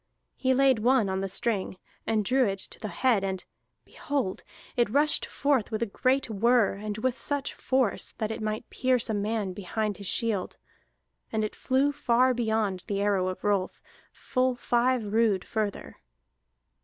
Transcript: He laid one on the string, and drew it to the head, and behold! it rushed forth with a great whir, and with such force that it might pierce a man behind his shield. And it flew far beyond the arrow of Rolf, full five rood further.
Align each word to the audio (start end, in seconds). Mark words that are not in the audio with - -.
He 0.35 0.55
laid 0.55 0.79
one 0.79 1.09
on 1.09 1.21
the 1.21 1.29
string, 1.29 1.77
and 2.07 2.25
drew 2.25 2.45
it 2.47 2.57
to 2.57 2.79
the 2.79 2.87
head, 2.87 3.23
and 3.23 3.45
behold! 3.85 4.41
it 4.75 4.89
rushed 4.89 5.27
forth 5.27 5.69
with 5.69 5.83
a 5.83 5.85
great 5.85 6.27
whir, 6.27 6.73
and 6.73 6.97
with 6.97 7.15
such 7.15 7.53
force 7.53 8.13
that 8.17 8.31
it 8.31 8.41
might 8.41 8.67
pierce 8.71 9.11
a 9.11 9.13
man 9.13 9.53
behind 9.53 9.97
his 9.97 10.07
shield. 10.07 10.57
And 11.31 11.43
it 11.43 11.55
flew 11.55 11.91
far 11.91 12.33
beyond 12.33 12.83
the 12.87 12.99
arrow 12.99 13.27
of 13.27 13.43
Rolf, 13.43 13.79
full 14.11 14.55
five 14.55 15.05
rood 15.13 15.45
further. 15.47 15.97